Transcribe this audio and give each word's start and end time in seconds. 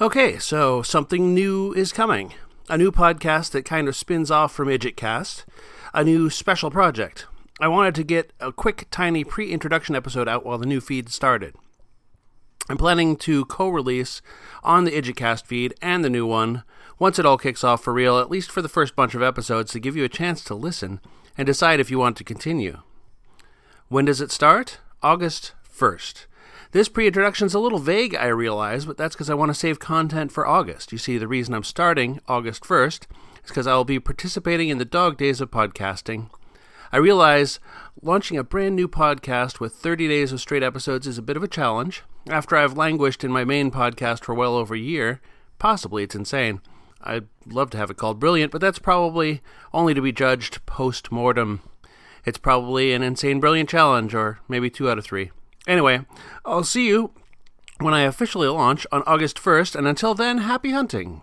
Okay, 0.00 0.40
so 0.40 0.82
something 0.82 1.32
new 1.32 1.72
is 1.72 1.92
coming. 1.92 2.34
A 2.68 2.76
new 2.76 2.90
podcast 2.90 3.52
that 3.52 3.64
kind 3.64 3.86
of 3.86 3.94
spins 3.94 4.28
off 4.28 4.52
from 4.52 4.66
IdjitCast. 4.66 5.44
A 5.92 6.02
new 6.02 6.28
special 6.30 6.68
project. 6.68 7.26
I 7.60 7.68
wanted 7.68 7.94
to 7.94 8.02
get 8.02 8.32
a 8.40 8.50
quick, 8.50 8.88
tiny 8.90 9.22
pre 9.22 9.52
introduction 9.52 9.94
episode 9.94 10.28
out 10.28 10.44
while 10.44 10.58
the 10.58 10.66
new 10.66 10.80
feed 10.80 11.10
started. 11.10 11.54
I'm 12.68 12.76
planning 12.76 13.14
to 13.18 13.44
co 13.44 13.68
release 13.68 14.20
on 14.64 14.82
the 14.82 15.00
IdjitCast 15.00 15.46
feed 15.46 15.74
and 15.80 16.04
the 16.04 16.10
new 16.10 16.26
one 16.26 16.64
once 16.98 17.20
it 17.20 17.26
all 17.26 17.38
kicks 17.38 17.62
off 17.62 17.84
for 17.84 17.92
real, 17.92 18.18
at 18.18 18.30
least 18.30 18.50
for 18.50 18.62
the 18.62 18.68
first 18.68 18.96
bunch 18.96 19.14
of 19.14 19.22
episodes, 19.22 19.70
to 19.70 19.78
give 19.78 19.94
you 19.94 20.02
a 20.02 20.08
chance 20.08 20.42
to 20.42 20.56
listen 20.56 21.00
and 21.38 21.46
decide 21.46 21.78
if 21.78 21.92
you 21.92 22.00
want 22.00 22.16
to 22.16 22.24
continue. 22.24 22.78
When 23.86 24.06
does 24.06 24.20
it 24.20 24.32
start? 24.32 24.80
August 25.04 25.52
1st. 25.72 26.26
This 26.74 26.88
pre 26.88 27.06
introduction's 27.06 27.54
a 27.54 27.60
little 27.60 27.78
vague, 27.78 28.16
I 28.16 28.26
realize, 28.26 28.84
but 28.84 28.96
that's 28.96 29.14
because 29.14 29.30
I 29.30 29.34
want 29.34 29.50
to 29.50 29.54
save 29.54 29.78
content 29.78 30.32
for 30.32 30.44
August. 30.44 30.90
You 30.90 30.98
see, 30.98 31.18
the 31.18 31.28
reason 31.28 31.54
I'm 31.54 31.62
starting 31.62 32.20
August 32.26 32.64
1st 32.64 33.02
is 33.44 33.46
because 33.46 33.68
I 33.68 33.76
will 33.76 33.84
be 33.84 34.00
participating 34.00 34.70
in 34.70 34.78
the 34.78 34.84
dog 34.84 35.16
days 35.16 35.40
of 35.40 35.52
podcasting. 35.52 36.30
I 36.90 36.96
realize 36.96 37.60
launching 38.02 38.38
a 38.38 38.42
brand 38.42 38.74
new 38.74 38.88
podcast 38.88 39.60
with 39.60 39.76
30 39.76 40.08
days 40.08 40.32
of 40.32 40.40
straight 40.40 40.64
episodes 40.64 41.06
is 41.06 41.16
a 41.16 41.22
bit 41.22 41.36
of 41.36 41.44
a 41.44 41.48
challenge. 41.48 42.02
After 42.28 42.56
I've 42.56 42.76
languished 42.76 43.22
in 43.22 43.30
my 43.30 43.44
main 43.44 43.70
podcast 43.70 44.24
for 44.24 44.34
well 44.34 44.56
over 44.56 44.74
a 44.74 44.78
year, 44.78 45.20
possibly 45.60 46.02
it's 46.02 46.16
insane. 46.16 46.60
I'd 47.00 47.28
love 47.46 47.70
to 47.70 47.78
have 47.78 47.90
it 47.92 47.98
called 47.98 48.18
Brilliant, 48.18 48.50
but 48.50 48.60
that's 48.60 48.80
probably 48.80 49.42
only 49.72 49.94
to 49.94 50.02
be 50.02 50.10
judged 50.10 50.66
post 50.66 51.12
mortem. 51.12 51.60
It's 52.24 52.38
probably 52.38 52.92
an 52.92 53.04
insane 53.04 53.38
brilliant 53.38 53.68
challenge, 53.68 54.12
or 54.12 54.40
maybe 54.48 54.70
two 54.70 54.90
out 54.90 54.98
of 54.98 55.04
three. 55.04 55.30
Anyway, 55.66 56.04
I'll 56.44 56.64
see 56.64 56.86
you 56.86 57.12
when 57.78 57.94
I 57.94 58.02
officially 58.02 58.48
launch 58.48 58.86
on 58.92 59.02
August 59.06 59.36
1st, 59.36 59.76
and 59.76 59.86
until 59.86 60.14
then, 60.14 60.38
happy 60.38 60.70
hunting. 60.70 61.22